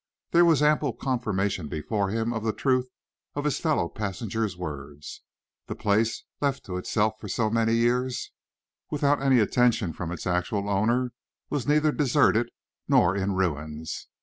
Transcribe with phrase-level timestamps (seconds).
[0.31, 2.89] There was ample confirmation before him of the truth
[3.35, 5.21] of his fellow passenger's words.
[5.67, 8.31] The place, left to itself for so many years,
[8.89, 11.13] without any attention from its actual owner,
[11.51, 12.49] was neither deserted
[12.87, 14.07] nor in ruins.